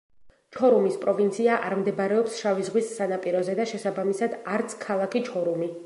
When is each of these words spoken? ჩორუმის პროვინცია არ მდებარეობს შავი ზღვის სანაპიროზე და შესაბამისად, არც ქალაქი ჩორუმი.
ჩორუმის 0.55 0.95
პროვინცია 1.03 1.57
არ 1.67 1.75
მდებარეობს 1.81 2.39
შავი 2.45 2.65
ზღვის 2.71 2.89
სანაპიროზე 3.01 3.59
და 3.61 3.71
შესაბამისად, 3.73 4.39
არც 4.57 4.79
ქალაქი 4.89 5.25
ჩორუმი. 5.31 5.75